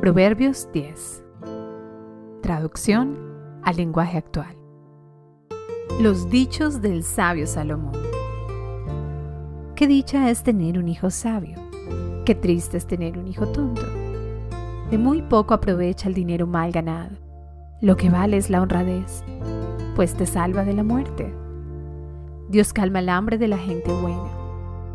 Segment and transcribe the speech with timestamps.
[0.00, 1.22] Proverbios 10.
[2.40, 3.18] Traducción
[3.62, 4.56] al lenguaje actual.
[6.00, 7.92] Los dichos del sabio Salomón.
[9.74, 11.58] Qué dicha es tener un hijo sabio.
[12.24, 13.82] Qué triste es tener un hijo tonto.
[14.90, 17.18] De muy poco aprovecha el dinero mal ganado.
[17.82, 19.22] Lo que vale es la honradez,
[19.96, 21.30] pues te salva de la muerte.
[22.48, 24.30] Dios calma el hambre de la gente buena,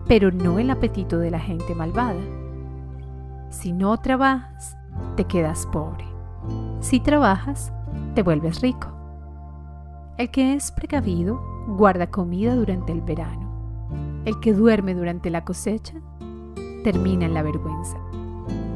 [0.07, 2.23] pero no el apetito de la gente malvada.
[3.51, 4.75] Si no trabajas,
[5.15, 6.05] te quedas pobre.
[6.79, 7.73] Si trabajas,
[8.13, 8.87] te vuelves rico.
[10.17, 13.45] El que es precavido guarda comida durante el verano.
[14.25, 15.95] El que duerme durante la cosecha
[16.83, 17.97] termina en la vergüenza.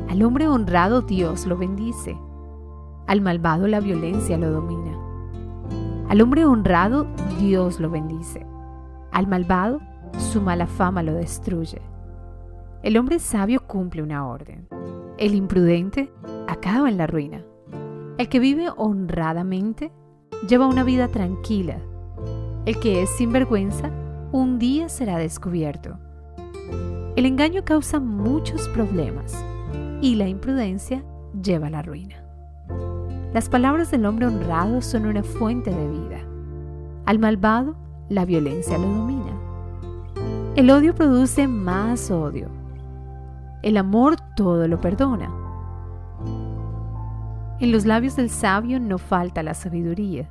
[0.09, 2.17] Al hombre honrado Dios lo bendice.
[3.07, 4.97] Al malvado la violencia lo domina.
[6.09, 7.07] Al hombre honrado
[7.39, 8.45] Dios lo bendice.
[9.11, 9.79] Al malvado
[10.17, 11.81] su mala fama lo destruye.
[12.83, 14.67] El hombre sabio cumple una orden.
[15.19, 16.13] El imprudente
[16.47, 17.43] acaba en la ruina.
[18.17, 19.91] El que vive honradamente
[20.47, 21.77] lleva una vida tranquila.
[22.65, 23.91] El que es sinvergüenza
[24.31, 25.99] un día será descubierto.
[27.17, 29.43] El engaño causa muchos problemas
[30.01, 31.03] y la imprudencia
[31.43, 32.23] lleva a la ruina.
[33.33, 36.21] Las palabras del hombre honrado son una fuente de vida.
[37.05, 37.75] Al malvado,
[38.07, 39.37] la violencia lo domina.
[40.55, 42.58] El odio produce más odio
[43.61, 45.29] el amor todo lo perdona.
[47.59, 50.29] En los labios del sabio no falta la sabiduría.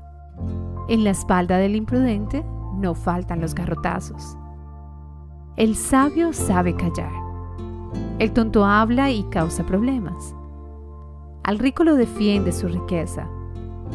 [0.88, 4.38] En la espalda del imprudente no faltan los garrotazos.
[5.56, 7.12] El sabio sabe callar.
[8.18, 10.34] El tonto habla y causa problemas.
[11.44, 13.28] Al rico lo defiende su riqueza.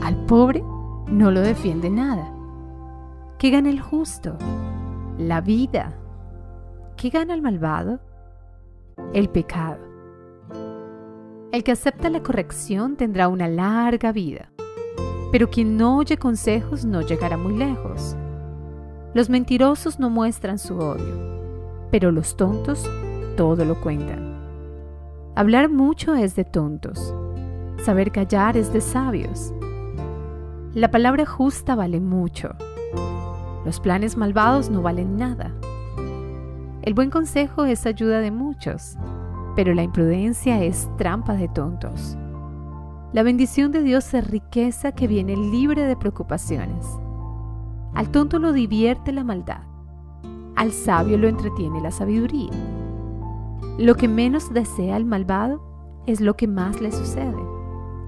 [0.03, 0.63] Al pobre
[1.07, 2.31] no lo defiende nada.
[3.39, 4.37] ¿Qué gana el justo?
[5.17, 5.93] La vida.
[6.97, 7.99] ¿Qué gana el malvado?
[9.13, 9.77] El pecado.
[11.51, 14.51] El que acepta la corrección tendrá una larga vida,
[15.31, 18.15] pero quien no oye consejos no llegará muy lejos.
[19.13, 22.89] Los mentirosos no muestran su odio, pero los tontos
[23.37, 24.33] todo lo cuentan.
[25.35, 27.13] Hablar mucho es de tontos,
[27.83, 29.53] saber callar es de sabios.
[30.73, 32.55] La palabra justa vale mucho,
[33.63, 35.53] los planes malvados no valen nada.
[36.83, 38.97] El buen consejo es ayuda de muchos,
[39.55, 42.17] pero la imprudencia es trampa de tontos.
[43.13, 46.85] La bendición de Dios es riqueza que viene libre de preocupaciones.
[47.93, 49.61] Al tonto lo divierte la maldad,
[50.57, 52.51] al sabio lo entretiene la sabiduría.
[53.77, 55.63] Lo que menos desea el malvado
[56.05, 57.41] es lo que más le sucede.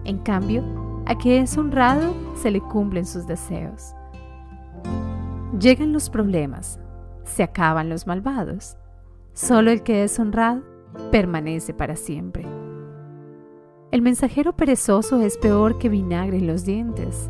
[0.04, 0.66] En cambio,
[1.06, 3.96] a que es honrado se le cumplen sus deseos.
[5.58, 6.78] Llegan los problemas,
[7.26, 8.78] se acaban los malvados.
[9.34, 10.64] Solo el que es honrado
[11.12, 12.46] permanece para siempre.
[13.92, 17.30] El mensajero perezoso es peor que vinagre en los dientes.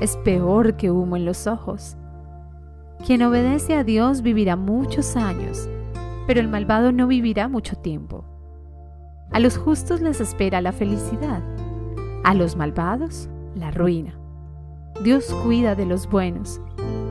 [0.00, 1.96] Es peor que humo en los ojos.
[3.04, 5.68] Quien obedece a Dios vivirá muchos años,
[6.26, 8.24] pero el malvado no vivirá mucho tiempo.
[9.30, 11.42] A los justos les espera la felicidad,
[12.24, 14.18] a los malvados la ruina.
[15.02, 16.60] Dios cuida de los buenos,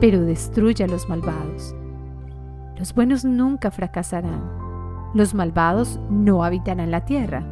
[0.00, 1.74] pero destruye a los malvados.
[2.78, 4.42] Los buenos nunca fracasarán.
[5.14, 7.42] Los malvados no habitarán la tierra.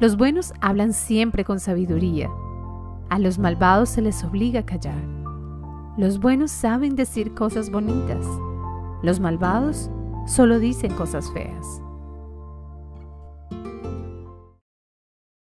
[0.00, 2.28] Los buenos hablan siempre con sabiduría.
[3.08, 5.00] A los malvados se les obliga a callar.
[5.96, 8.26] Los buenos saben decir cosas bonitas.
[9.02, 9.90] Los malvados
[10.26, 11.82] solo dicen cosas feas.